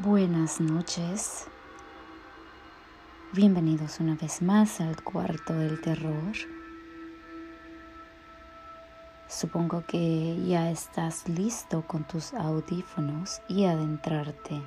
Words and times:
Buenas 0.00 0.60
noches. 0.60 1.48
Bienvenidos 3.32 3.98
una 3.98 4.14
vez 4.14 4.42
más 4.42 4.80
al 4.80 5.02
cuarto 5.02 5.54
del 5.54 5.80
terror. 5.80 6.36
Supongo 9.26 9.84
que 9.88 10.40
ya 10.46 10.70
estás 10.70 11.28
listo 11.28 11.82
con 11.82 12.04
tus 12.06 12.32
audífonos 12.32 13.42
y 13.48 13.64
adentrarte 13.64 14.62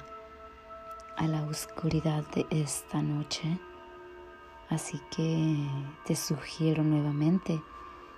a 1.15 1.25
la 1.27 1.43
oscuridad 1.43 2.25
de 2.35 2.45
esta 2.49 3.01
noche. 3.01 3.57
Así 4.67 4.99
que 5.15 5.65
te 6.03 6.17
sugiero 6.17 6.83
nuevamente 6.83 7.63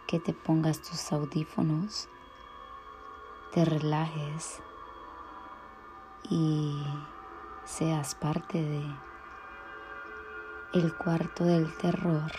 que 0.08 0.20
te 0.20 0.34
pongas 0.34 0.82
tus 0.82 1.12
audífonos, 1.12 2.10
te 3.54 3.66
relajes 3.66 4.64
y 6.30 6.84
seas 7.66 8.16
parte 8.16 8.62
de 8.62 8.84
el 10.74 10.94
cuarto 10.96 11.44
del 11.44 11.76
terror. 11.78 12.32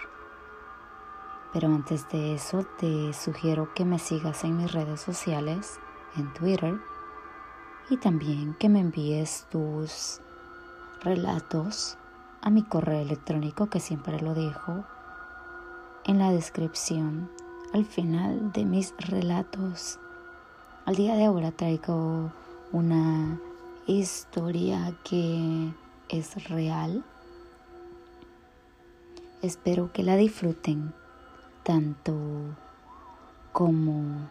Pero 1.53 1.69
antes 1.69 2.09
de 2.09 2.35
eso 2.35 2.67
te 2.79 3.13
sugiero 3.13 3.73
que 3.75 3.85
me 3.85 3.99
sigas 3.99 4.43
en 4.45 4.57
mis 4.57 4.73
redes 4.73 5.01
sociales, 5.01 5.79
en 6.17 6.33
Twitter, 6.33 6.81
y 7.91 7.97
también 7.99 8.55
que 8.55 8.69
me 8.69 8.81
envíes 8.81 9.47
tus 9.51 10.21
relatos 11.03 11.97
a 12.43 12.51
mi 12.51 12.63
correo 12.63 13.01
electrónico 13.01 13.69
que 13.69 13.81
siempre 13.81 14.21
lo 14.21 14.35
dejo 14.35 14.85
en 16.05 16.19
la 16.19 16.31
descripción 16.31 17.31
al 17.73 17.85
final 17.85 18.53
de 18.53 18.65
mis 18.65 18.95
relatos. 18.99 19.99
Al 20.87 20.97
día 20.97 21.15
de 21.15 21.25
ahora 21.25 21.53
traigo 21.53 22.31
una 22.73 23.39
historia 23.87 24.95
que 25.05 25.73
es 26.09 26.49
real. 26.49 27.05
Espero 29.43 29.93
que 29.93 30.03
la 30.03 30.17
disfruten 30.17 30.95
tanto 31.63 32.15
como 33.53 34.29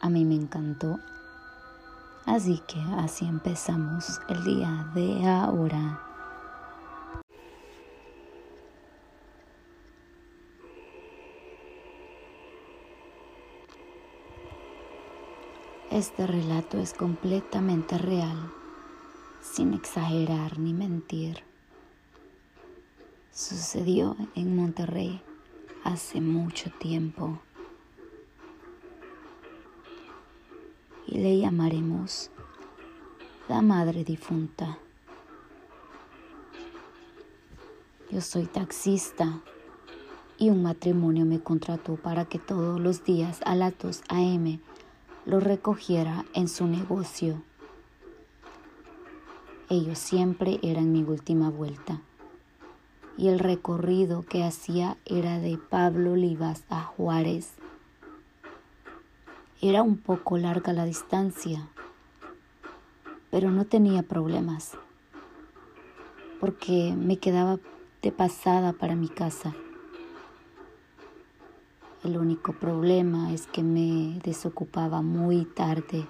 a 0.00 0.08
mí 0.08 0.24
me 0.24 0.34
encantó. 0.34 0.98
Así 2.26 2.62
que 2.66 2.80
así 2.98 3.26
empezamos 3.26 4.20
el 4.28 4.44
día 4.44 4.90
de 4.94 5.28
ahora. 5.28 6.09
Este 16.00 16.26
relato 16.26 16.78
es 16.78 16.94
completamente 16.94 17.98
real, 17.98 18.50
sin 19.42 19.74
exagerar 19.74 20.58
ni 20.58 20.72
mentir. 20.72 21.42
Sucedió 23.30 24.16
en 24.34 24.56
Monterrey 24.56 25.20
hace 25.84 26.22
mucho 26.22 26.70
tiempo 26.78 27.38
y 31.06 31.18
le 31.18 31.36
llamaremos 31.36 32.30
la 33.46 33.60
madre 33.60 34.02
difunta. 34.02 34.78
Yo 38.10 38.22
soy 38.22 38.46
taxista 38.46 39.42
y 40.38 40.48
un 40.48 40.62
matrimonio 40.62 41.26
me 41.26 41.40
contrató 41.40 41.96
para 41.96 42.24
que 42.24 42.38
todos 42.38 42.80
los 42.80 43.04
días 43.04 43.40
a 43.44 43.54
las 43.54 43.76
2 43.78 44.00
a.m 44.08 44.60
lo 45.26 45.40
recogiera 45.40 46.24
en 46.34 46.48
su 46.48 46.66
negocio. 46.66 47.42
Ellos 49.68 49.98
siempre 49.98 50.58
eran 50.62 50.92
mi 50.92 51.02
última 51.02 51.50
vuelta 51.50 52.00
y 53.16 53.28
el 53.28 53.38
recorrido 53.38 54.22
que 54.22 54.44
hacía 54.44 54.96
era 55.04 55.38
de 55.38 55.58
Pablo 55.58 56.12
Olivas 56.12 56.64
a 56.70 56.82
Juárez. 56.82 57.52
Era 59.60 59.82
un 59.82 59.98
poco 59.98 60.38
larga 60.38 60.72
la 60.72 60.86
distancia, 60.86 61.68
pero 63.30 63.50
no 63.50 63.66
tenía 63.66 64.02
problemas 64.02 64.72
porque 66.40 66.94
me 66.96 67.18
quedaba 67.18 67.58
de 68.00 68.10
pasada 68.10 68.72
para 68.72 68.96
mi 68.96 69.08
casa. 69.08 69.54
El 72.02 72.16
único 72.16 72.54
problema 72.54 73.32
es 73.32 73.46
que 73.46 73.62
me 73.62 74.18
desocupaba 74.24 75.02
muy 75.02 75.44
tarde. 75.44 76.08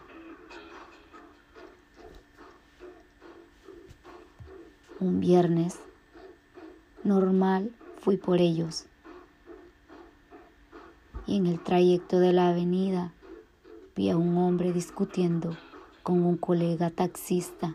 Un 5.01 5.19
viernes 5.19 5.81
normal 7.03 7.75
fui 7.99 8.17
por 8.19 8.41
ellos 8.41 8.87
y 11.27 11.37
en 11.37 11.47
el 11.47 11.61
trayecto 11.61 12.19
de 12.19 12.33
la 12.33 12.51
avenida 12.51 13.13
vi 13.97 14.11
a 14.11 14.17
un 14.17 14.37
hombre 14.37 14.73
discutiendo 14.73 15.57
con 16.03 16.23
un 16.25 16.37
colega 16.37 16.91
taxista. 16.91 17.75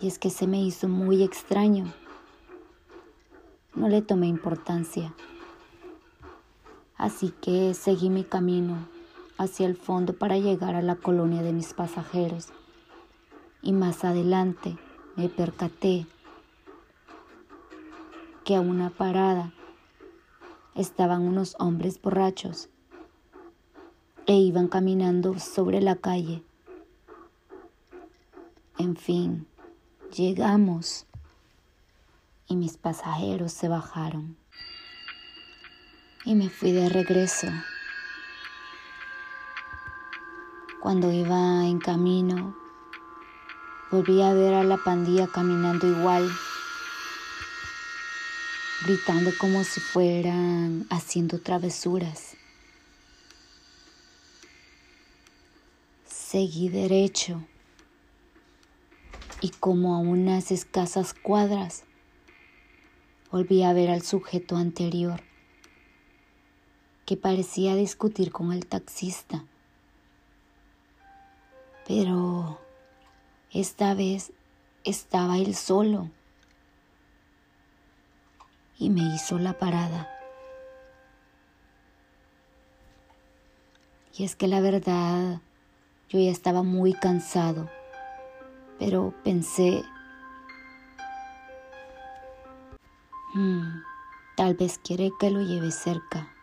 Y 0.00 0.08
es 0.08 0.18
que 0.18 0.30
se 0.30 0.46
me 0.46 0.62
hizo 0.62 0.88
muy 0.88 1.22
extraño. 1.22 1.92
No 3.74 3.88
le 3.88 4.02
tomé 4.02 4.26
importancia. 4.26 5.14
Así 6.96 7.30
que 7.30 7.74
seguí 7.74 8.10
mi 8.10 8.24
camino 8.24 8.88
hacia 9.38 9.66
el 9.66 9.76
fondo 9.76 10.14
para 10.14 10.38
llegar 10.38 10.74
a 10.74 10.82
la 10.82 10.96
colonia 10.96 11.42
de 11.42 11.52
mis 11.52 11.74
pasajeros. 11.74 12.48
Y 13.62 13.72
más 13.72 14.04
adelante 14.04 14.78
me 15.16 15.28
percaté 15.28 16.06
que 18.44 18.56
a 18.56 18.60
una 18.60 18.90
parada 18.90 19.52
estaban 20.74 21.22
unos 21.22 21.56
hombres 21.58 22.00
borrachos 22.00 22.68
e 24.26 24.34
iban 24.34 24.68
caminando 24.68 25.38
sobre 25.38 25.80
la 25.80 25.96
calle. 25.96 26.42
En 28.78 28.96
fin, 28.96 29.46
llegamos 30.14 31.06
y 32.46 32.56
mis 32.56 32.76
pasajeros 32.76 33.52
se 33.52 33.68
bajaron 33.68 34.36
y 36.26 36.34
me 36.34 36.50
fui 36.50 36.72
de 36.72 36.88
regreso. 36.88 37.46
Cuando 40.80 41.12
iba 41.12 41.64
en 41.66 41.78
camino, 41.78 42.54
volví 43.92 44.20
a 44.22 44.34
ver 44.34 44.54
a 44.54 44.64
la 44.64 44.76
pandilla 44.76 45.28
caminando 45.28 45.86
igual, 45.86 46.28
gritando 48.84 49.30
como 49.38 49.62
si 49.62 49.80
fueran 49.80 50.86
haciendo 50.90 51.40
travesuras. 51.40 52.36
Seguí 56.06 56.68
derecho 56.68 57.40
y 59.40 59.50
como 59.50 59.94
a 59.94 59.98
unas 59.98 60.50
escasas 60.50 61.14
cuadras 61.14 61.84
volví 63.30 63.62
a 63.62 63.72
ver 63.72 63.90
al 63.90 64.02
sujeto 64.02 64.56
anterior 64.56 65.25
que 67.06 67.16
parecía 67.16 67.76
discutir 67.76 68.32
con 68.32 68.52
el 68.52 68.66
taxista. 68.66 69.44
Pero 71.86 72.60
esta 73.52 73.94
vez 73.94 74.32
estaba 74.82 75.38
él 75.38 75.54
solo 75.54 76.10
y 78.76 78.90
me 78.90 79.02
hizo 79.14 79.38
la 79.38 79.56
parada. 79.56 80.10
Y 84.18 84.24
es 84.24 84.34
que 84.34 84.48
la 84.48 84.60
verdad, 84.60 85.40
yo 86.08 86.18
ya 86.18 86.30
estaba 86.30 86.64
muy 86.64 86.92
cansado, 86.92 87.70
pero 88.80 89.14
pensé, 89.22 89.84
hmm, 93.34 93.82
tal 94.36 94.54
vez 94.54 94.78
quiere 94.78 95.12
que 95.20 95.30
lo 95.30 95.42
lleve 95.42 95.70
cerca. 95.70 96.35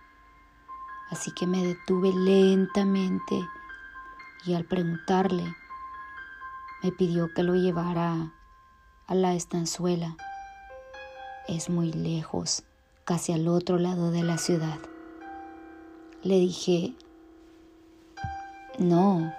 Así 1.14 1.32
que 1.32 1.46
me 1.46 1.64
detuve 1.64 2.12
lentamente 2.12 3.48
y 4.48 4.56
al 4.56 4.66
preguntarle 4.66 5.44
me 6.82 6.92
pidió 6.92 7.32
que 7.36 7.44
lo 7.44 7.54
llevara 7.54 8.34
a 9.06 9.14
la 9.14 9.36
estanzuela. 9.36 10.18
Es 11.48 11.70
muy 11.70 11.94
lejos, 11.94 12.64
casi 13.06 13.32
al 13.32 13.48
otro 13.48 13.78
lado 13.78 14.10
de 14.10 14.24
la 14.24 14.40
ciudad. 14.40 14.80
Le 16.24 16.40
dije, 16.40 16.96
no, 18.80 19.32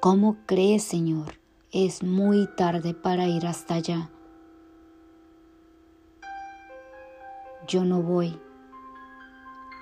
¿cómo 0.00 0.36
cree, 0.46 0.80
señor? 0.80 1.38
Es 1.70 2.02
muy 2.02 2.48
tarde 2.56 2.92
para 2.92 3.28
ir 3.28 3.46
hasta 3.46 3.74
allá. 3.74 4.10
Yo 7.68 7.84
no 7.84 8.02
voy 8.02 8.36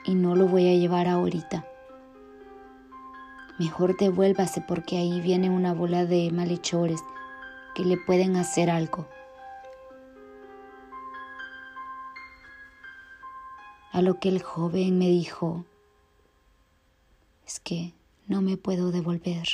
y 0.05 0.15
no 0.15 0.35
lo 0.35 0.47
voy 0.47 0.69
a 0.69 0.79
llevar 0.79 1.09
ahorita. 1.09 1.67
Mejor 3.59 3.97
devuélvase 3.97 4.61
porque 4.61 4.97
ahí 4.97 5.21
viene 5.21 5.51
una 5.51 5.73
bola 5.73 6.05
de 6.05 6.31
malhechores 6.33 7.01
que 7.75 7.85
le 7.85 7.97
pueden 7.97 8.37
hacer 8.37 8.71
algo. 8.71 9.09
A 13.93 14.01
lo 14.01 14.19
que 14.19 14.31
el 14.31 14.43
joven 14.43 14.99
me 14.99 15.09
dijo, 15.09 15.65
es 17.47 17.61
que 17.61 17.93
no 18.27 18.41
me 18.41 18.57
puedo 18.57 18.91
devolver. 18.91 19.47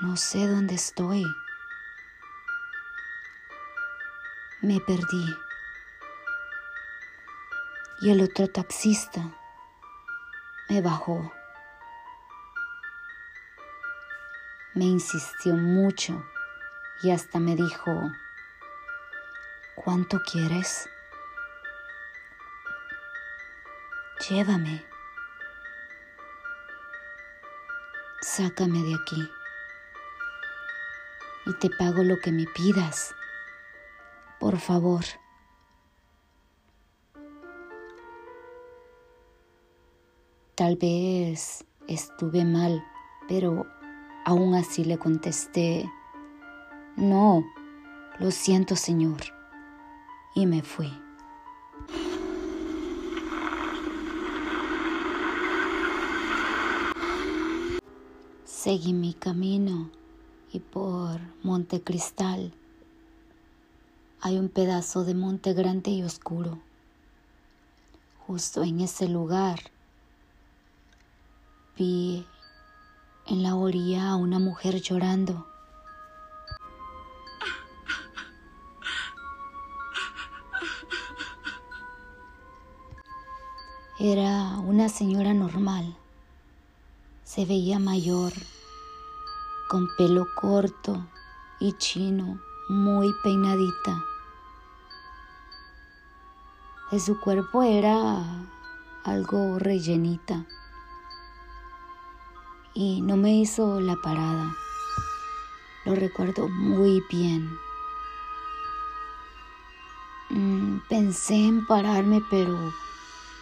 No 0.00 0.16
sé 0.16 0.46
dónde 0.46 0.74
estoy. 0.74 1.24
Me 4.62 4.80
perdí. 4.80 5.45
Y 8.00 8.10
el 8.10 8.20
otro 8.22 8.48
taxista 8.48 9.34
me 10.68 10.82
bajó. 10.82 11.32
Me 14.74 14.84
insistió 14.84 15.54
mucho 15.54 16.22
y 17.02 17.10
hasta 17.10 17.38
me 17.38 17.56
dijo, 17.56 18.12
¿cuánto 19.76 20.20
quieres? 20.30 20.88
Llévame. 24.28 24.84
Sácame 28.20 28.82
de 28.82 28.94
aquí. 28.94 29.30
Y 31.46 31.54
te 31.54 31.70
pago 31.70 32.02
lo 32.02 32.18
que 32.18 32.32
me 32.32 32.44
pidas. 32.46 33.14
Por 34.38 34.58
favor. 34.58 35.04
Tal 40.56 40.76
vez 40.76 41.66
estuve 41.86 42.46
mal, 42.46 42.82
pero 43.28 43.66
aún 44.24 44.54
así 44.54 44.86
le 44.86 44.96
contesté, 44.96 45.86
no, 46.96 47.44
lo 48.18 48.30
siento 48.30 48.74
Señor, 48.74 49.20
y 50.34 50.46
me 50.46 50.62
fui. 50.62 50.90
Seguí 58.46 58.94
mi 58.94 59.12
camino 59.12 59.90
y 60.54 60.60
por 60.60 61.20
Monte 61.42 61.82
Cristal 61.82 62.54
hay 64.22 64.38
un 64.38 64.48
pedazo 64.48 65.04
de 65.04 65.12
monte 65.12 65.52
grande 65.52 65.90
y 65.90 66.02
oscuro. 66.02 66.58
Justo 68.26 68.62
en 68.62 68.80
ese 68.80 69.06
lugar 69.06 69.75
vi 71.76 72.26
en 73.26 73.42
la 73.42 73.54
orilla 73.54 74.10
a 74.10 74.16
una 74.16 74.38
mujer 74.38 74.80
llorando. 74.80 75.46
Era 83.98 84.58
una 84.58 84.88
señora 84.88 85.34
normal. 85.34 85.96
Se 87.24 87.44
veía 87.44 87.78
mayor, 87.78 88.32
con 89.68 89.88
pelo 89.98 90.26
corto 90.34 91.06
y 91.60 91.72
chino, 91.74 92.40
muy 92.68 93.08
peinadita. 93.22 94.02
De 96.90 97.00
su 97.00 97.20
cuerpo 97.20 97.62
era 97.62 98.22
algo 99.04 99.58
rellenita 99.58 100.46
y 102.76 103.00
no 103.00 103.16
me 103.16 103.34
hizo 103.34 103.80
la 103.80 103.96
parada. 103.96 104.54
Lo 105.86 105.94
recuerdo 105.94 106.46
muy 106.46 107.02
bien. 107.10 107.58
Mm, 110.28 110.80
pensé 110.86 111.36
en 111.36 111.66
pararme, 111.66 112.20
pero 112.30 112.74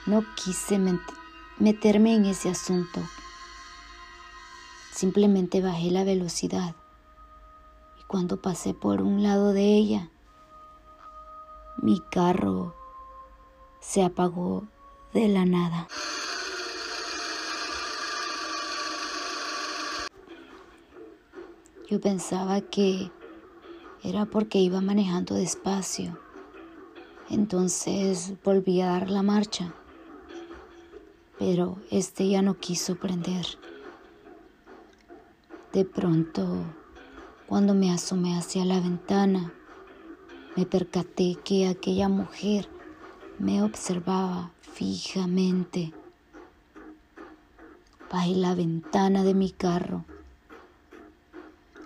no 0.06 0.24
quise 0.36 0.78
meterme 1.58 2.14
en 2.14 2.26
ese 2.26 2.48
asunto. 2.48 3.00
Simplemente 4.92 5.60
bajé 5.60 5.90
la 5.90 6.04
velocidad 6.04 6.76
y 7.98 8.04
cuando 8.04 8.40
pasé 8.40 8.72
por 8.72 9.02
un 9.02 9.24
lado 9.24 9.52
de 9.52 9.64
ella, 9.64 10.10
mi 11.78 12.00
carro 12.12 12.72
se 13.80 14.04
apagó 14.04 14.68
de 15.12 15.26
la 15.26 15.44
nada. 15.44 15.88
Yo 21.86 22.00
pensaba 22.00 22.62
que 22.62 23.10
era 24.02 24.24
porque 24.24 24.58
iba 24.58 24.80
manejando 24.80 25.34
despacio. 25.34 26.18
Entonces 27.28 28.32
volví 28.42 28.80
a 28.80 28.86
dar 28.86 29.10
la 29.10 29.22
marcha. 29.22 29.74
Pero 31.38 31.76
este 31.90 32.26
ya 32.26 32.40
no 32.40 32.54
quiso 32.54 32.96
prender. 32.96 33.44
De 35.74 35.84
pronto, 35.84 36.64
cuando 37.46 37.74
me 37.74 37.92
asomé 37.92 38.38
hacia 38.38 38.64
la 38.64 38.80
ventana, 38.80 39.52
me 40.56 40.64
percaté 40.64 41.36
que 41.44 41.68
aquella 41.68 42.08
mujer 42.08 42.66
me 43.38 43.62
observaba 43.62 44.52
fijamente. 44.62 45.92
Bajé 48.10 48.36
la 48.36 48.54
ventana 48.54 49.22
de 49.22 49.34
mi 49.34 49.50
carro 49.50 50.06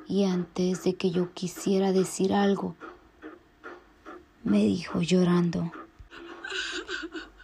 y 0.09 0.25
antes 0.25 0.85
de 0.85 0.95
que 0.95 1.11
yo 1.11 1.35
quisiera 1.35 1.93
decir 1.93 2.33
algo, 2.33 2.75
me 4.43 4.65
dijo 4.65 5.03
llorando, 5.03 5.71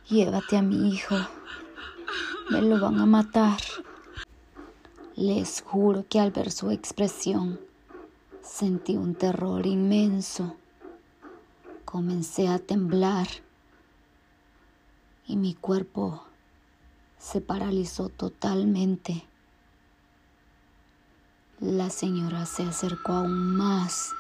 llévate 0.08 0.56
a 0.56 0.62
mi 0.62 0.88
hijo, 0.88 1.14
me 2.50 2.62
lo 2.62 2.80
van 2.80 2.98
a 2.98 3.06
matar. 3.06 3.60
Les 5.14 5.60
juro 5.60 6.06
que 6.08 6.18
al 6.18 6.30
ver 6.30 6.50
su 6.50 6.70
expresión 6.70 7.60
sentí 8.40 8.96
un 8.96 9.14
terror 9.14 9.66
inmenso. 9.66 10.56
Comencé 11.84 12.48
a 12.48 12.58
temblar 12.58 13.28
y 15.26 15.36
mi 15.36 15.54
cuerpo 15.54 16.24
se 17.18 17.42
paralizó 17.42 18.08
totalmente. 18.08 19.24
La 21.60 21.88
señora 21.88 22.46
se 22.46 22.64
acercó 22.64 23.12
aún 23.12 23.56
más 23.56 24.12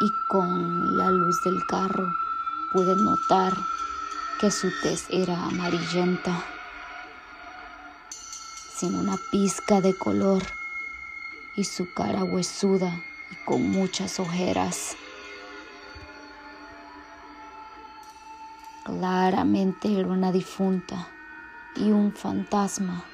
y 0.00 0.08
con 0.30 0.96
la 0.96 1.10
luz 1.10 1.36
del 1.44 1.60
carro 1.66 2.10
pude 2.72 2.96
notar 2.96 3.52
que 4.40 4.50
su 4.50 4.72
tez 4.82 5.04
era 5.10 5.44
amarillenta, 5.44 6.42
sin 8.74 8.94
una 8.94 9.18
pizca 9.30 9.82
de 9.82 9.94
color 9.98 10.42
y 11.54 11.64
su 11.64 11.92
cara 11.92 12.24
huesuda 12.24 12.98
y 13.30 13.44
con 13.44 13.68
muchas 13.68 14.18
ojeras. 14.18 14.96
Claramente 18.86 20.00
era 20.00 20.08
una 20.08 20.32
difunta 20.32 21.08
y 21.76 21.90
un 21.90 22.10
fantasma 22.14 23.04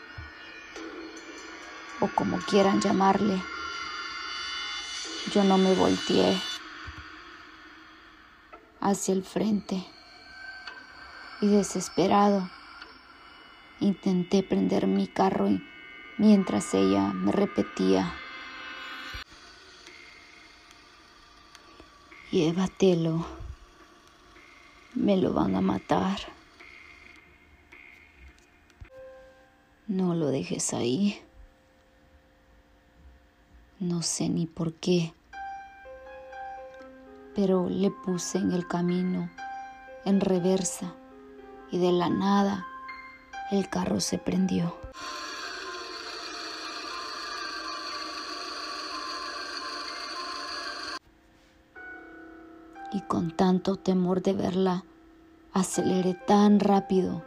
o 2.01 2.09
como 2.15 2.39
quieran 2.39 2.81
llamarle. 2.81 3.43
Yo 5.33 5.45
no 5.45 5.59
me 5.59 5.75
volteé 5.75 6.41
hacia 8.81 9.15
el 9.15 9.25
frente 9.25 9.85
y 11.41 11.49
desesperado 11.49 12.49
intenté 13.81 14.43
prender 14.43 14.87
mi 14.87 15.07
carro 15.07 15.49
mientras 16.17 16.75
ella 16.75 17.13
me 17.13 17.31
repetía, 17.31 18.13
llévatelo, 22.31 23.25
me 24.95 25.17
lo 25.17 25.33
van 25.33 25.55
a 25.55 25.61
matar. 25.61 26.19
No 29.87 30.15
lo 30.15 30.27
dejes 30.27 30.75
ahí. 30.75 31.23
No 33.81 34.03
sé 34.03 34.29
ni 34.29 34.47
por 34.47 34.73
qué, 34.73 35.15
pero 37.37 37.69
le 37.69 37.93
puse 37.93 38.39
en 38.39 38.51
el 38.51 38.67
camino, 38.67 39.31
en 40.05 40.21
reversa, 40.21 40.93
y 41.71 41.79
de 41.79 41.93
la 41.93 42.09
nada 42.09 42.67
el 43.53 43.69
carro 43.71 44.01
se 44.01 44.19
prendió. 44.19 44.77
Y 52.93 53.01
con 53.03 53.31
tanto 53.31 53.77
temor 53.77 54.23
de 54.23 54.33
verla, 54.33 54.83
aceleré 55.53 56.15
tan 56.15 56.59
rápido 56.59 57.23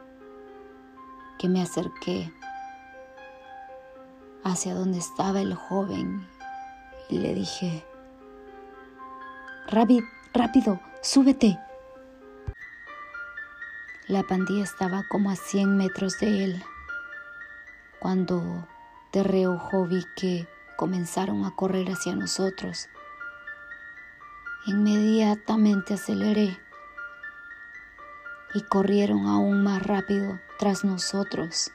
que 1.40 1.48
me 1.48 1.62
acerqué 1.62 2.34
hacia 4.44 4.76
donde 4.76 4.98
estaba 4.98 5.40
el 5.40 5.56
joven 5.56 6.28
y 7.12 7.20
le 7.20 7.36
dije, 7.36 7.86
Rápido, 9.68 10.06
rápido, 10.34 10.82
súbete. 11.02 11.58
La 14.08 14.24
pandilla 14.24 14.64
estaba 14.64 15.04
como 15.10 15.30
a 15.30 15.36
100 15.36 15.78
metros 15.78 16.20
de 16.20 16.44
él. 16.44 16.64
Cuando 18.00 18.68
de 19.14 19.24
reojo 19.24 19.86
vi 19.86 20.04
que 20.16 20.48
comenzaron 20.78 21.46
a 21.46 21.56
correr 21.56 21.88
hacia 21.88 22.16
nosotros. 22.16 22.90
Inmediatamente 24.66 25.94
aceleré 25.94 26.58
y 28.54 28.62
corrieron 28.64 29.28
aún 29.28 29.64
más 29.64 29.84
rápido 29.84 30.40
tras 30.60 30.84
nosotros. 30.84 31.72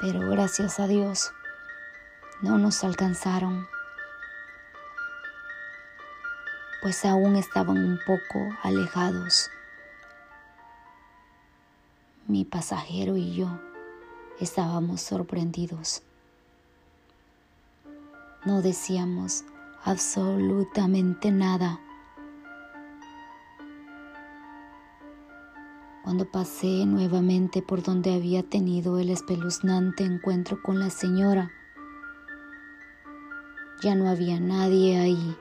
Pero 0.00 0.20
gracias 0.30 0.78
a 0.78 0.86
Dios 0.86 1.32
no 2.40 2.56
nos 2.56 2.84
alcanzaron, 2.84 3.66
pues 6.80 7.04
aún 7.04 7.34
estaban 7.36 7.78
un 7.78 7.98
poco 8.06 8.56
alejados. 8.62 9.50
Mi 12.28 12.44
pasajero 12.44 13.16
y 13.16 13.34
yo 13.34 13.48
estábamos 14.38 15.00
sorprendidos. 15.00 16.02
No 18.44 18.62
decíamos 18.62 19.44
absolutamente 19.82 21.32
nada. 21.32 21.80
Cuando 26.04 26.30
pasé 26.30 26.86
nuevamente 26.86 27.62
por 27.62 27.82
donde 27.82 28.14
había 28.14 28.42
tenido 28.42 28.98
el 28.98 29.10
espeluznante 29.10 30.04
encuentro 30.04 30.62
con 30.62 30.78
la 30.78 30.90
señora, 30.90 31.50
ya 33.80 33.94
no 33.94 34.08
había 34.08 34.40
nadie 34.40 34.98
ahí. 34.98 35.36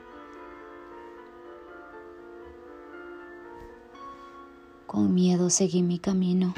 Con 4.86 5.14
miedo 5.14 5.50
seguí 5.50 5.82
mi 5.82 6.00
camino. 6.00 6.54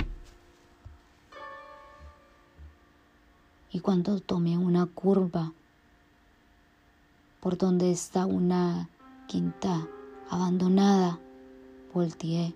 Y 3.72 3.80
cuando 3.80 4.20
tomé 4.20 4.58
una 4.58 4.88
curva 4.88 5.54
por 7.40 7.58
donde 7.58 7.92
está 7.92 8.26
una 8.26 8.90
quinta 9.28 9.88
abandonada, 10.30 11.20
volteé. 11.94 12.54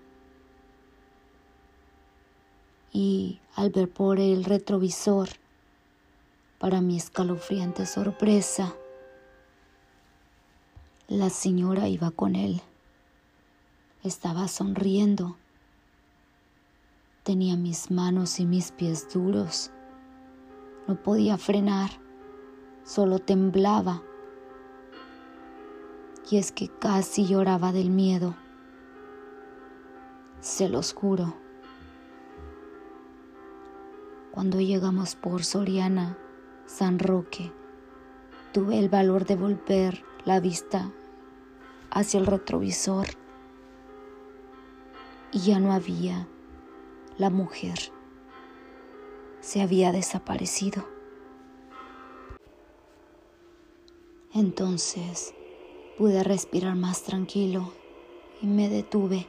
Y 2.91 3.39
al 3.55 3.69
ver 3.69 3.89
por 3.89 4.19
el 4.19 4.43
retrovisor, 4.43 5.29
para 6.59 6.81
mi 6.81 6.97
escalofriante 6.97 7.85
sorpresa, 7.85 8.75
la 11.13 11.29
señora 11.29 11.87
iba 11.87 12.09
con 12.09 12.35
él. 12.35 12.61
Estaba 14.03 14.47
sonriendo. 14.47 15.37
Tenía 17.21 17.55
mis 17.55 17.91
manos 17.91 18.39
y 18.39 18.45
mis 18.45 18.71
pies 18.71 19.07
duros. 19.13 19.69
No 20.87 20.95
podía 20.95 21.37
frenar, 21.37 21.91
solo 22.83 23.19
temblaba 23.19 24.01
y 26.31 26.37
es 26.37 26.51
que 26.51 26.67
casi 26.67 27.27
lloraba 27.27 27.71
del 27.71 27.91
miedo. 27.91 28.35
Se 30.41 30.67
los 30.67 30.93
juro. 30.93 31.35
Cuando 34.31 34.59
llegamos 34.59 35.15
por 35.15 35.43
Soriana, 35.43 36.17
San 36.65 36.97
Roque, 36.97 37.51
tuve 38.51 38.79
el 38.79 38.89
valor 38.89 39.25
de 39.25 39.35
volver 39.35 40.03
la 40.25 40.39
vista 40.39 40.91
hacia 41.93 42.19
el 42.19 42.25
retrovisor 42.25 43.07
y 45.31 45.39
ya 45.39 45.59
no 45.59 45.71
había 45.73 46.27
la 47.17 47.29
mujer. 47.29 47.77
Se 49.39 49.61
había 49.61 49.91
desaparecido. 49.91 50.87
Entonces, 54.33 55.33
Pude 55.97 56.23
respirar 56.23 56.75
más 56.75 57.03
tranquilo 57.03 57.71
y 58.41 58.47
me 58.47 58.67
detuve. 58.67 59.27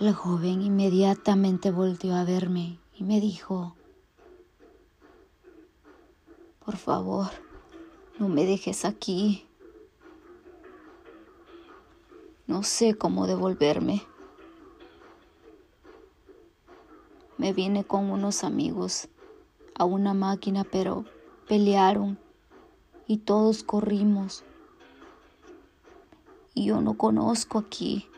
El 0.00 0.12
joven 0.12 0.60
inmediatamente 0.60 1.70
volvió 1.70 2.16
a 2.16 2.24
verme 2.24 2.80
y 2.96 3.04
me 3.04 3.20
dijo, 3.20 3.76
por 6.64 6.76
favor, 6.76 7.28
no 8.18 8.28
me 8.28 8.44
dejes 8.44 8.84
aquí. 8.84 9.46
No 12.46 12.62
sé 12.62 12.94
cómo 12.94 13.26
devolverme. 13.26 14.02
Me 17.38 17.52
vine 17.52 17.84
con 17.84 18.10
unos 18.10 18.44
amigos 18.44 19.08
a 19.74 19.84
una 19.84 20.14
máquina, 20.14 20.64
pero 20.64 21.04
pelearon 21.48 22.18
y 23.08 23.18
todos 23.18 23.64
corrimos. 23.64 24.44
Y 26.54 26.66
yo 26.66 26.80
no 26.80 26.96
conozco 26.96 27.58
aquí. 27.58 28.08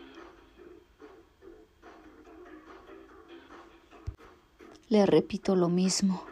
Le 4.91 5.07
repito 5.07 5.57
lo 5.57 5.71
mismo. 5.71 6.23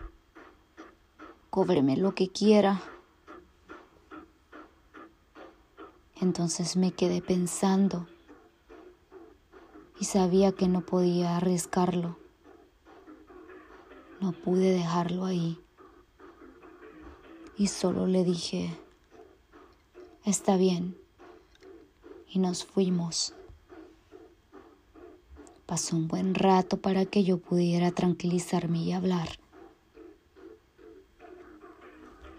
Cóbreme 1.48 1.96
lo 1.96 2.14
que 2.14 2.28
quiera. 2.28 2.82
Entonces 6.26 6.76
me 6.76 6.90
quedé 6.90 7.22
pensando 7.22 8.08
y 10.00 10.06
sabía 10.06 10.50
que 10.50 10.66
no 10.66 10.80
podía 10.80 11.36
arriesgarlo. 11.36 12.18
No 14.20 14.32
pude 14.32 14.72
dejarlo 14.72 15.24
ahí 15.24 15.60
y 17.56 17.68
solo 17.68 18.08
le 18.08 18.24
dije, 18.24 18.76
está 20.24 20.56
bien, 20.56 20.98
y 22.28 22.40
nos 22.40 22.64
fuimos. 22.64 23.32
Pasó 25.64 25.94
un 25.94 26.08
buen 26.08 26.34
rato 26.34 26.78
para 26.78 27.06
que 27.06 27.22
yo 27.22 27.38
pudiera 27.38 27.92
tranquilizarme 27.92 28.80
y 28.80 28.92
hablar. 28.92 29.28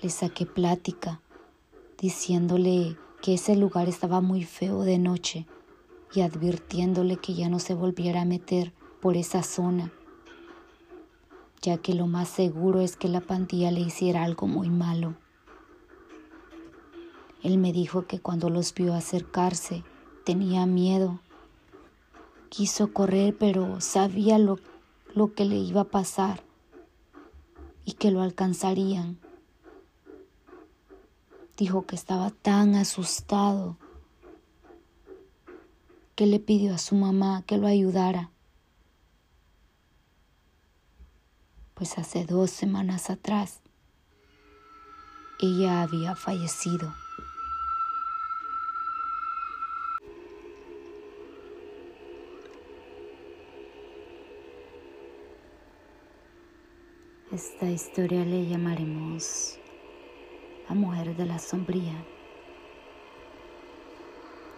Le 0.02 0.10
saqué 0.10 0.46
plática, 0.46 1.22
diciéndole 1.98 2.98
que 3.22 3.36
ese 3.36 3.56
lugar 3.56 3.90
estaba 3.90 4.22
muy 4.22 4.44
feo 4.44 4.84
de 4.84 4.98
noche 4.98 5.46
y 6.14 6.22
advirtiéndole 6.22 7.18
que 7.18 7.34
ya 7.34 7.50
no 7.50 7.60
se 7.60 7.74
volviera 7.74 8.22
a 8.22 8.26
meter 8.26 8.74
por 9.02 9.18
esa 9.18 9.44
zona 9.44 9.92
ya 11.62 11.78
que 11.78 11.94
lo 11.94 12.08
más 12.08 12.30
seguro 12.30 12.80
es 12.82 12.96
que 12.96 13.08
la 13.08 13.22
pandilla 13.22 13.72
le 13.72 13.82
hiciera 13.82 14.24
algo 14.24 14.48
muy 14.48 14.70
malo. 14.70 15.16
Él 17.44 17.58
me 17.58 17.74
dijo 17.74 18.06
que 18.08 18.20
cuando 18.20 18.50
los 18.50 18.74
vio 18.74 18.94
acercarse 18.94 19.84
tenía 20.24 20.66
miedo. 20.66 21.20
Quiso 22.50 22.94
correr, 22.94 23.36
pero 23.38 23.82
sabía 23.82 24.40
lo, 24.40 24.60
lo 25.14 25.34
que 25.34 25.46
le 25.46 25.56
iba 25.58 25.82
a 25.82 25.90
pasar 25.90 26.42
y 27.86 27.94
que 27.94 28.12
lo 28.12 28.22
alcanzarían. 28.22 29.20
Dijo 31.58 31.86
que 31.86 31.96
estaba 31.96 32.30
tan 32.30 32.76
asustado 32.76 33.78
que 36.16 36.26
le 36.26 36.40
pidió 36.40 36.76
a 36.76 36.78
su 36.78 36.96
mamá 36.96 37.44
que 37.46 37.58
lo 37.58 37.68
ayudara. 37.68 38.32
pues 41.78 42.00
hace 42.00 42.26
dos 42.26 42.50
semanas 42.50 43.12
atrás 43.12 43.62
ella 45.40 45.84
había 45.84 46.16
fallecido. 46.16 46.92
Esta 57.32 57.70
historia 57.70 58.26
le 58.26 58.48
llamaremos 58.48 59.60
La 60.70 60.76
mujer 60.76 61.16
de 61.16 61.26
la 61.26 61.40
sombría. 61.40 61.96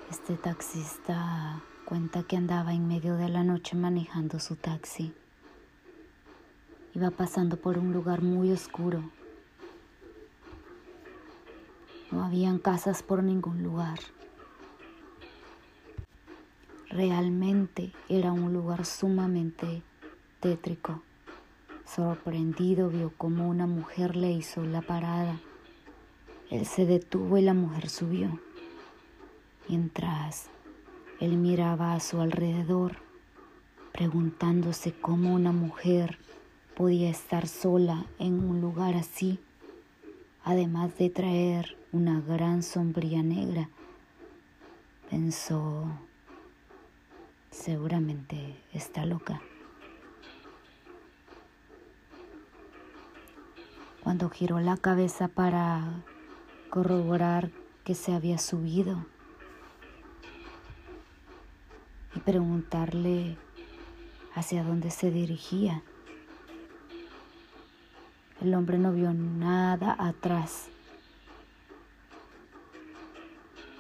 Este 0.10 0.36
taxista 0.36 1.62
cuenta 1.86 2.24
que 2.24 2.36
andaba 2.36 2.74
en 2.74 2.88
medio 2.88 3.16
de 3.16 3.30
la 3.30 3.44
noche 3.44 3.76
manejando 3.76 4.40
su 4.40 4.56
taxi. 4.56 5.14
Iba 6.96 7.12
pasando 7.12 7.58
por 7.58 7.78
un 7.78 7.94
lugar 7.94 8.24
muy 8.24 8.52
oscuro. 8.52 9.12
No 12.12 12.24
habían 12.24 12.58
casas 12.58 13.04
por 13.04 13.24
ningún 13.24 13.62
lugar. 13.62 14.00
Realmente 16.90 17.94
era 18.10 18.32
un 18.32 18.52
lugar 18.52 18.86
sumamente 18.86 19.84
tétrico, 20.40 21.04
Sorprendido 21.86 22.90
vio 22.90 23.12
como 23.18 23.50
una 23.50 23.66
mujer 23.66 24.16
le 24.16 24.32
hizo 24.32 24.64
la 24.64 24.82
parada. 24.82 25.40
Él 26.50 26.66
se 26.66 26.86
detuvo 26.86 27.38
y 27.38 27.42
la 27.42 27.54
mujer 27.54 27.90
subió. 27.90 28.40
Mientras 29.68 30.50
él 31.20 31.38
miraba 31.38 31.94
a 31.94 32.00
su 32.00 32.22
alrededor, 32.22 32.98
preguntándose 33.92 34.94
cómo 34.94 35.34
una 35.34 35.52
mujer 35.52 36.18
podía 36.76 37.10
estar 37.10 37.48
sola 37.48 38.06
en 38.18 38.44
un 38.44 38.62
lugar 38.62 38.96
así, 38.96 39.38
además 40.44 40.98
de 40.98 41.10
traer 41.12 41.78
una 41.92 42.20
gran 42.22 42.64
sombría 42.64 43.22
negra. 43.22 43.70
Pensó, 45.10 45.86
seguramente 47.52 48.56
está 48.74 49.06
loca. 49.06 49.42
Cuando 54.02 54.30
giró 54.30 54.60
la 54.60 54.78
cabeza 54.78 55.28
para 55.28 56.04
corroborar 56.70 57.50
que 57.84 57.96
se 57.96 58.14
había 58.14 58.38
subido 58.38 59.06
y 62.16 62.20
preguntarle 62.20 63.38
hacia 64.36 64.64
dónde 64.64 64.92
se 64.92 65.12
dirigía. 65.12 65.84
El 68.42 68.54
hombre 68.54 68.78
no 68.78 68.94
vio 68.94 69.14
nada 69.14 69.96
atrás. 69.98 70.70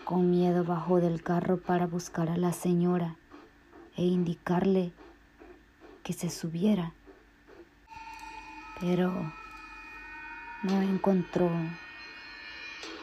Con 0.03 0.31
miedo 0.31 0.63
bajó 0.63 0.99
del 0.99 1.21
carro 1.21 1.59
para 1.59 1.85
buscar 1.85 2.29
a 2.29 2.37
la 2.37 2.51
señora 2.51 3.15
e 3.95 4.03
indicarle 4.03 4.91
que 6.03 6.13
se 6.13 6.29
subiera. 6.29 6.93
Pero 8.81 9.11
no 10.63 10.81
encontró 10.81 11.49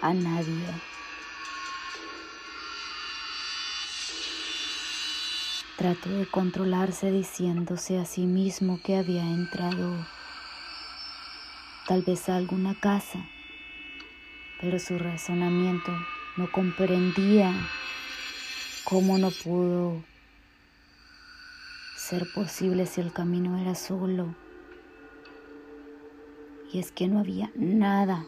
a 0.01 0.13
nadie. 0.15 0.67
Trató 5.77 6.09
de 6.09 6.27
controlarse 6.27 7.11
diciéndose 7.11 7.99
a 7.99 8.07
sí 8.07 8.23
mismo 8.23 8.81
que 8.83 8.97
había 8.97 9.23
entrado 9.23 10.07
tal 11.87 12.03
vez 12.03 12.29
a 12.29 12.37
alguna 12.37 12.75
casa, 12.75 13.25
pero 14.61 14.79
su 14.79 14.99
razonamiento 14.99 15.93
no 16.37 16.51
comprendía 16.51 17.53
cómo 18.85 19.19
no 19.19 19.31
pudo 19.45 20.03
ser 21.97 22.27
posible 22.35 22.87
si 22.87 23.01
el 23.01 23.13
camino 23.13 23.59
era 23.59 23.75
solo. 23.75 24.35
Y 26.73 26.79
es 26.79 26.91
que 26.93 27.09
no 27.09 27.21
había 27.21 27.51
nada. 27.55 28.27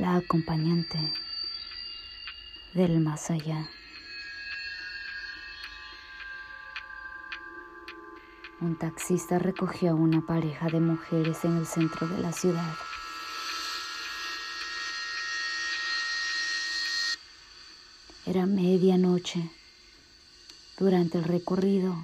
La 0.00 0.16
acompañante 0.16 0.98
del 2.72 3.00
más 3.00 3.30
allá. 3.30 3.68
Un 8.62 8.78
taxista 8.78 9.38
recogió 9.38 9.90
a 9.90 9.94
una 9.94 10.22
pareja 10.22 10.68
de 10.68 10.80
mujeres 10.80 11.44
en 11.44 11.58
el 11.58 11.66
centro 11.66 12.08
de 12.08 12.16
la 12.16 12.32
ciudad. 12.32 12.74
Era 18.24 18.46
medianoche. 18.46 19.50
Durante 20.78 21.18
el 21.18 21.24
recorrido, 21.24 21.94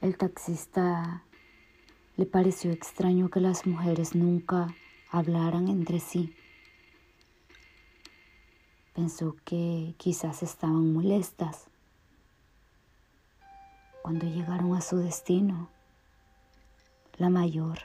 el 0.00 0.16
taxista 0.16 1.22
le 2.16 2.26
pareció 2.26 2.72
extraño 2.72 3.30
que 3.30 3.38
las 3.38 3.68
mujeres 3.68 4.16
nunca 4.16 4.74
hablaran 5.12 5.68
entre 5.68 6.00
sí. 6.00 6.34
Pensó 8.94 9.36
que 9.44 9.94
quizás 9.98 10.42
estaban 10.42 10.92
molestas 10.92 11.66
cuando 14.00 14.26
llegaron 14.26 14.74
a 14.74 14.80
su 14.80 14.96
destino, 14.96 15.68
la 17.18 17.28
mayor 17.28 17.78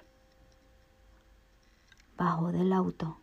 bajó 2.17 2.51
del 2.51 2.73
auto. 2.73 3.17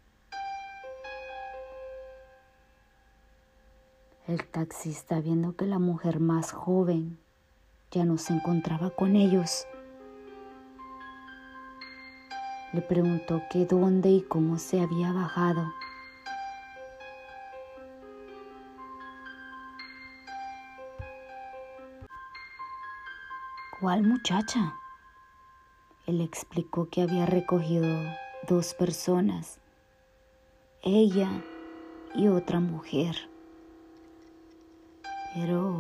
El 4.27 4.47
taxista, 4.47 5.21
viendo 5.21 5.57
que 5.57 5.67
la 5.67 5.79
mujer 5.79 6.21
más 6.21 6.53
joven 6.53 7.19
ya 7.91 8.05
no 8.05 8.19
se 8.19 8.35
encontraba 8.35 8.91
con 8.91 9.17
ellos, 9.17 9.67
le 12.75 12.83
preguntó 12.83 13.41
qué 13.53 13.67
dónde 13.67 14.11
y 14.11 14.23
cómo 14.23 14.59
se 14.59 14.81
había 14.81 15.13
bajado. 15.13 15.73
¿Cuál 23.81 24.03
muchacha? 24.03 24.75
Él 26.07 26.21
explicó 26.21 26.89
que 26.89 27.03
había 27.03 27.27
recogido 27.27 27.87
dos 28.49 28.75
personas, 28.75 29.61
ella 30.83 31.31
y 32.13 32.27
otra 32.27 32.59
mujer. 32.59 33.15
Pero 35.33 35.79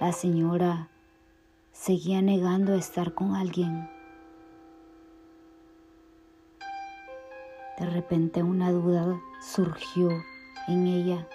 la 0.00 0.10
señora 0.10 0.88
seguía 1.70 2.20
negando 2.20 2.74
estar 2.74 3.14
con 3.14 3.36
alguien. 3.36 3.95
De 7.78 7.86
repente 7.86 8.42
una 8.42 8.72
duda 8.72 9.20
surgió 9.40 10.08
en 10.68 10.86
ella 10.86 11.26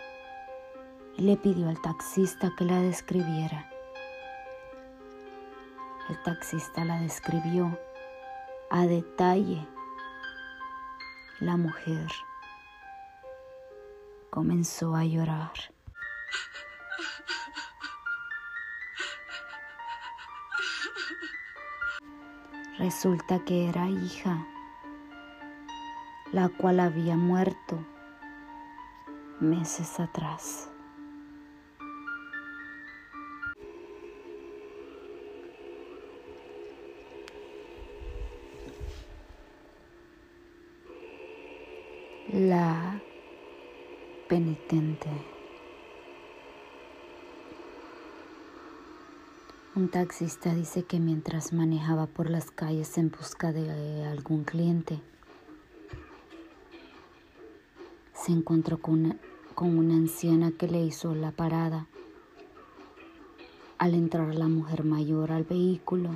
y 1.17 1.21
le 1.21 1.37
pidió 1.37 1.69
al 1.69 1.79
taxista 1.81 2.51
que 2.57 2.65
la 2.65 2.81
describiera. 2.81 3.69
El 6.09 6.21
taxista 6.23 6.83
la 6.83 6.99
describió 6.99 7.77
a 8.69 8.85
detalle. 8.85 9.67
La 11.39 11.57
mujer 11.57 12.07
comenzó 14.29 14.95
a 14.95 15.05
llorar. 15.05 15.51
Resulta 22.79 23.39
que 23.45 23.69
era 23.69 23.87
hija, 23.87 24.45
la 26.31 26.49
cual 26.49 26.79
había 26.79 27.15
muerto 27.15 27.79
meses 29.39 29.99
atrás. 29.99 30.71
la 42.33 43.01
penitente. 44.29 45.09
Un 49.75 49.89
taxista 49.89 50.53
dice 50.53 50.83
que 50.83 50.99
mientras 50.99 51.51
manejaba 51.51 52.07
por 52.07 52.29
las 52.29 52.49
calles 52.51 52.97
en 52.97 53.11
busca 53.11 53.51
de 53.51 54.05
algún 54.05 54.43
cliente, 54.43 55.01
encontró 58.31 58.79
con 58.79 59.05
una, 59.05 59.17
con 59.55 59.77
una 59.77 59.95
anciana 59.95 60.51
que 60.51 60.67
le 60.67 60.83
hizo 60.83 61.13
la 61.15 61.31
parada. 61.31 61.87
Al 63.77 63.93
entrar 63.93 64.35
la 64.35 64.47
mujer 64.47 64.83
mayor 64.83 65.31
al 65.31 65.43
vehículo, 65.43 66.11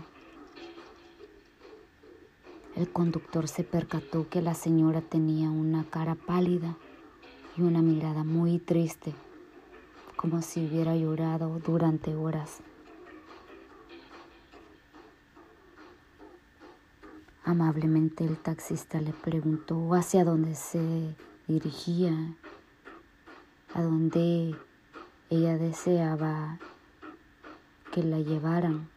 el 2.76 2.90
conductor 2.90 3.48
se 3.48 3.64
percató 3.64 4.28
que 4.30 4.42
la 4.42 4.54
señora 4.54 5.02
tenía 5.02 5.50
una 5.50 5.86
cara 5.86 6.16
pálida 6.16 6.76
y 7.58 7.62
una 7.62 7.82
mirada 7.82 8.24
muy 8.24 8.60
triste, 8.60 9.14
como 10.16 10.42
si 10.42 10.66
hubiera 10.66 10.96
llorado 10.96 11.60
durante 11.60 12.16
horas. 12.16 12.62
Amablemente 17.46 18.26
el 18.26 18.38
taxista 18.38 19.00
le 19.00 19.14
preguntó 19.14 19.94
hacia 19.94 20.26
dónde 20.26 20.56
se 20.56 21.16
dirigía, 21.48 22.14
a 23.74 23.82
dónde 23.82 24.56
ella 25.30 25.58
deseaba 25.58 26.60
que 27.92 28.04
la 28.04 28.20
llevaran 28.20 28.90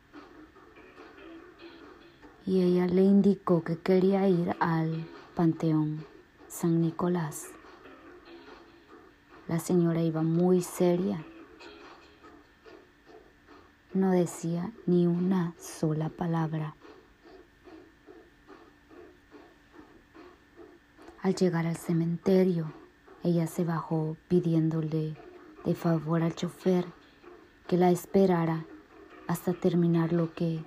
y 2.46 2.62
ella 2.62 2.86
le 2.86 3.02
indicó 3.02 3.62
que 3.62 3.78
quería 3.78 4.26
ir 4.28 4.56
al 4.60 5.06
Panteón 5.34 6.04
San 6.48 6.80
Nicolás. 6.80 7.48
La 9.48 9.58
señora 9.58 10.02
iba 10.02 10.22
muy 10.22 10.62
seria. 10.62 11.24
no 13.94 14.12
decía 14.12 14.70
ni 14.86 15.06
una 15.06 15.54
sola 15.58 16.08
palabra. 16.08 16.74
Al 21.20 21.34
llegar 21.34 21.66
al 21.66 21.76
cementerio, 21.76 22.72
ella 23.24 23.48
se 23.48 23.64
bajó 23.64 24.16
pidiéndole 24.28 25.16
de 25.64 25.74
favor 25.74 26.22
al 26.22 26.36
chofer 26.36 26.86
que 27.66 27.76
la 27.76 27.90
esperara 27.90 28.64
hasta 29.26 29.52
terminar 29.52 30.12
lo 30.12 30.32
que 30.32 30.64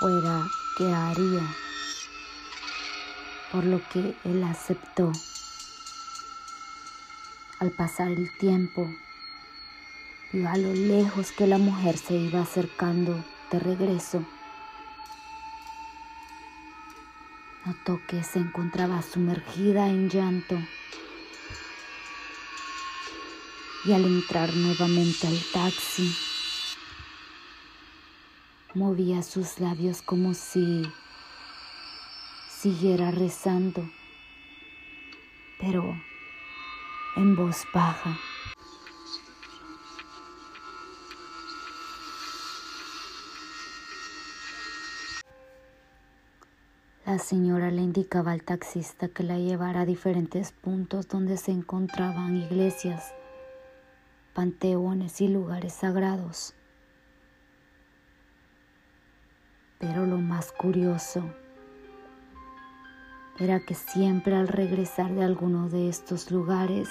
fuera 0.00 0.44
que 0.76 0.92
haría, 0.92 1.42
por 3.52 3.64
lo 3.64 3.80
que 3.88 4.16
él 4.24 4.42
aceptó. 4.42 5.12
Al 7.60 7.70
pasar 7.70 8.08
el 8.08 8.28
tiempo, 8.38 8.84
vio 10.32 10.48
a 10.48 10.56
lo 10.56 10.74
lejos 10.74 11.30
que 11.30 11.46
la 11.46 11.58
mujer 11.58 11.96
se 11.96 12.14
iba 12.14 12.40
acercando 12.40 13.24
de 13.52 13.58
regreso. 13.60 14.24
Notó 17.68 18.00
que 18.08 18.24
se 18.24 18.38
encontraba 18.38 19.02
sumergida 19.02 19.88
en 19.90 20.08
llanto. 20.08 20.58
Y 23.84 23.92
al 23.92 24.06
entrar 24.06 24.54
nuevamente 24.54 25.26
al 25.26 25.38
taxi, 25.52 26.16
movía 28.72 29.22
sus 29.22 29.60
labios 29.60 30.00
como 30.00 30.32
si 30.32 30.90
siguiera 32.48 33.10
rezando, 33.10 33.86
pero 35.60 35.94
en 37.16 37.36
voz 37.36 37.66
baja. 37.74 38.18
La 47.18 47.24
señora 47.24 47.72
le 47.72 47.82
indicaba 47.82 48.30
al 48.30 48.44
taxista 48.44 49.08
que 49.08 49.24
la 49.24 49.38
llevara 49.38 49.80
a 49.80 49.84
diferentes 49.84 50.52
puntos 50.52 51.08
donde 51.08 51.36
se 51.36 51.50
encontraban 51.50 52.36
iglesias, 52.36 53.12
panteones 54.34 55.20
y 55.20 55.26
lugares 55.26 55.72
sagrados. 55.72 56.54
Pero 59.80 60.06
lo 60.06 60.18
más 60.18 60.52
curioso 60.52 61.28
era 63.40 63.58
que 63.66 63.74
siempre 63.74 64.36
al 64.36 64.46
regresar 64.46 65.12
de 65.12 65.24
alguno 65.24 65.68
de 65.68 65.88
estos 65.88 66.30
lugares 66.30 66.88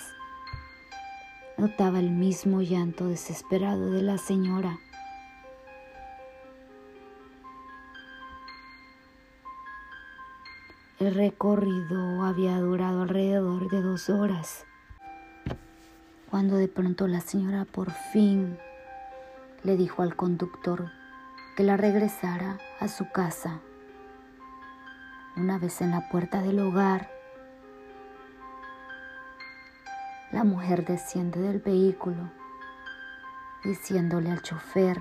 notaba 1.57 2.01
el 2.01 2.11
mismo 2.11 2.61
llanto 2.61 3.07
desesperado 3.07 3.91
de 3.91 4.01
la 4.01 4.17
señora. 4.17 4.77
El 11.07 11.15
recorrido 11.15 12.25
había 12.25 12.59
durado 12.59 13.03
alrededor 13.03 13.69
de 13.69 13.81
dos 13.81 14.09
horas, 14.09 14.65
cuando 16.29 16.57
de 16.57 16.67
pronto 16.67 17.07
la 17.07 17.21
señora 17.21 17.63
por 17.63 17.91
fin 17.91 18.57
le 19.63 19.77
dijo 19.77 20.01
al 20.01 20.17
conductor 20.17 20.91
que 21.55 21.63
la 21.63 21.77
regresara 21.77 22.59
a 22.81 22.89
su 22.89 23.09
casa. 23.09 23.61
Una 25.37 25.57
vez 25.57 25.79
en 25.79 25.91
la 25.91 26.09
puerta 26.09 26.41
del 26.41 26.59
hogar, 26.59 27.09
la 30.33 30.43
mujer 30.43 30.83
desciende 30.83 31.39
del 31.39 31.59
vehículo 31.59 32.29
diciéndole 33.63 34.29
al 34.29 34.41
chofer 34.41 34.99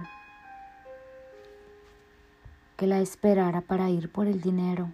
que 2.77 2.87
la 2.87 3.01
esperara 3.01 3.61
para 3.61 3.90
ir 3.90 4.09
por 4.09 4.29
el 4.29 4.40
dinero 4.40 4.92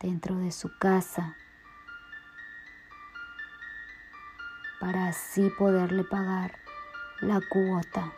dentro 0.00 0.36
de 0.36 0.52
su 0.52 0.70
casa 0.78 1.36
para 4.80 5.08
así 5.08 5.50
poderle 5.58 6.04
pagar 6.04 6.58
la 7.20 7.40
cuota. 7.48 8.12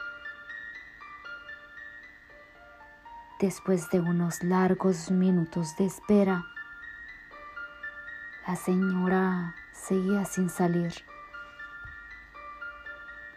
Después 3.40 3.88
de 3.90 4.00
unos 4.00 4.42
largos 4.42 5.10
minutos 5.10 5.76
de 5.76 5.86
espera, 5.86 6.44
la 8.46 8.56
señora 8.56 9.54
seguía 9.72 10.24
sin 10.24 10.50
salir, 10.50 10.92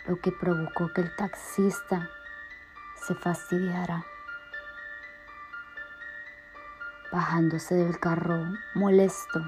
lo 0.08 0.20
que 0.20 0.32
provocó 0.32 0.92
que 0.94 1.02
el 1.02 1.16
taxista 1.16 2.10
se 3.06 3.14
fastidiara. 3.14 4.04
Bajándose 7.12 7.76
del 7.76 8.00
carro 8.00 8.46
molesto 8.74 9.42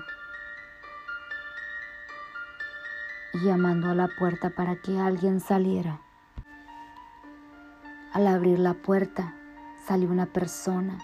y 3.33 3.45
llamando 3.45 3.89
a 3.89 3.95
la 3.95 4.09
puerta 4.19 4.49
para 4.49 4.75
que 4.75 4.99
alguien 4.99 5.39
saliera. 5.39 6.01
Al 8.11 8.27
abrir 8.27 8.59
la 8.59 8.73
puerta, 8.73 9.33
salió 9.87 10.09
una 10.09 10.25
persona 10.25 10.99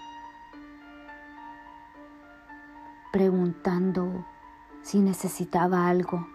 preguntando 3.13 4.25
si 4.81 4.99
necesitaba 4.99 5.87
algo, 5.87 6.27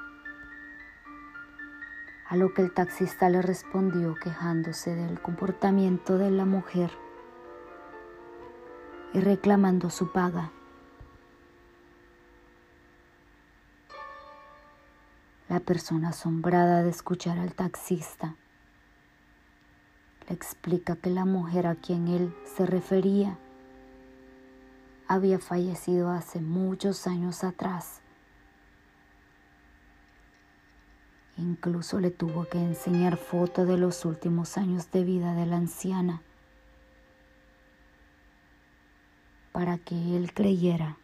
a 2.29 2.37
lo 2.37 2.55
que 2.55 2.63
el 2.63 2.73
taxista 2.73 3.29
le 3.29 3.43
respondió 3.43 4.15
quejándose 4.15 4.95
del 4.95 5.21
comportamiento 5.21 6.17
de 6.17 6.31
la 6.31 6.47
mujer 6.47 7.04
y 9.14 9.20
reclamando 9.20 9.88
su 9.90 10.11
paga. 10.11 10.50
La 15.48 15.61
persona 15.61 16.09
asombrada 16.09 16.83
de 16.83 16.90
escuchar 16.90 17.38
al 17.38 17.55
taxista 17.55 18.35
le 20.29 20.35
explica 20.35 20.96
que 20.96 21.11
la 21.11 21.24
mujer 21.24 21.68
a 21.68 21.77
quien 21.77 22.09
él 22.09 22.35
se 22.44 22.66
refería 22.66 23.38
había 25.07 25.38
fallecido 25.38 26.11
hace 26.11 26.40
muchos 26.40 27.07
años 27.07 27.44
atrás. 27.44 28.00
Incluso 31.37 32.00
le 32.00 32.11
tuvo 32.11 32.46
que 32.46 32.59
enseñar 32.59 33.16
fotos 33.16 33.68
de 33.68 33.79
los 33.79 34.05
últimos 34.05 34.57
años 34.57 34.90
de 34.90 35.05
vida 35.05 35.35
de 35.35 35.46
la 35.46 35.57
anciana 35.57 36.22
para 39.55 39.79
que 39.79 39.95
él 40.17 40.35
creyera. 40.35 40.99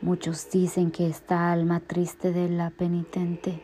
Muchos 0.00 0.50
dicen 0.50 0.90
que 0.90 1.06
esta 1.06 1.52
alma 1.52 1.80
triste 1.80 2.32
de 2.32 2.48
la 2.48 2.70
penitente 2.70 3.62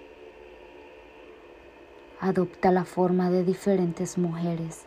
adopta 2.21 2.71
la 2.71 2.85
forma 2.85 3.31
de 3.31 3.43
diferentes 3.43 4.19
mujeres 4.19 4.83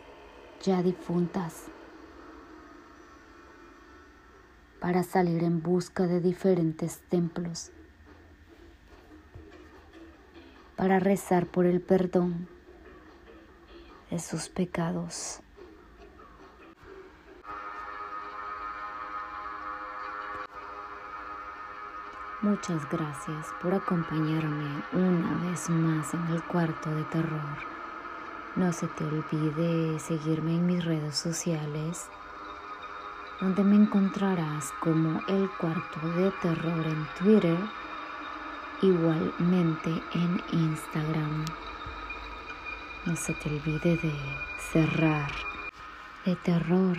ya 0.62 0.80
difuntas 0.84 1.64
para 4.78 5.02
salir 5.02 5.42
en 5.42 5.60
busca 5.60 6.06
de 6.06 6.20
diferentes 6.20 7.00
templos, 7.08 7.72
para 10.76 11.00
rezar 11.00 11.46
por 11.46 11.66
el 11.66 11.80
perdón 11.80 12.53
de 14.14 14.20
sus 14.20 14.48
pecados. 14.48 15.40
Muchas 22.42 22.88
gracias 22.88 23.46
por 23.60 23.74
acompañarme 23.74 24.84
una 24.92 25.50
vez 25.50 25.68
más 25.68 26.14
en 26.14 26.24
el 26.28 26.40
cuarto 26.44 26.94
de 26.94 27.02
terror. 27.04 27.56
No 28.54 28.72
se 28.72 28.86
te 28.86 29.04
olvide 29.04 29.98
seguirme 29.98 30.54
en 30.58 30.66
mis 30.66 30.84
redes 30.84 31.16
sociales, 31.16 32.06
donde 33.40 33.64
me 33.64 33.74
encontrarás 33.74 34.70
como 34.78 35.20
el 35.26 35.50
cuarto 35.58 36.08
de 36.14 36.30
terror 36.40 36.86
en 36.86 37.06
Twitter, 37.18 37.58
igualmente 38.80 39.90
en 40.12 40.40
Instagram. 40.52 41.63
No 43.06 43.16
se 43.16 43.34
te 43.34 43.50
olvide 43.50 43.96
de 43.98 44.12
cerrar 44.72 45.30
de 46.24 46.36
terror 46.36 46.96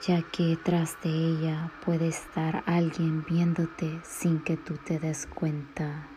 ya 0.00 0.22
que 0.22 0.56
tras 0.56 1.00
de 1.02 1.10
ella 1.10 1.70
puede 1.84 2.08
estar 2.08 2.62
alguien 2.66 3.24
viéndote 3.28 4.00
sin 4.04 4.40
que 4.40 4.56
tú 4.56 4.78
te 4.78 4.98
des 4.98 5.26
cuenta. 5.26 6.08